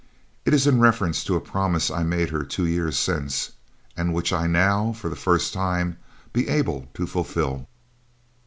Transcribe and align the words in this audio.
It 0.45 0.55
is 0.55 0.65
in 0.65 0.79
reference 0.79 1.23
to 1.25 1.35
a 1.35 1.39
promise 1.39 1.91
I 1.91 2.01
made 2.01 2.31
her 2.31 2.41
two 2.43 2.65
years 2.65 2.97
since 2.97 3.51
and 3.95 4.15
which 4.15 4.33
I 4.33 4.47
now, 4.47 4.93
for 4.93 5.09
the 5.09 5.15
first 5.15 5.53
time, 5.53 5.97
be 6.33 6.47
able 6.49 6.87
to 6.95 7.05
fulfill." 7.05 7.67